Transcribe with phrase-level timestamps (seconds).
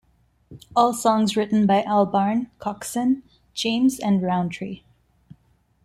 [0.75, 3.21] All songs written by Albarn, Coxon,
[3.53, 4.81] James and Rowntree.